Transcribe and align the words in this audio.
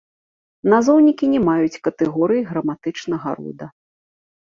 Назоўнікі 0.73 1.25
не 1.35 1.43
маюць 1.51 1.81
катэгорыі 1.89 2.45
граматычнага 2.51 3.39
рода. 3.41 3.73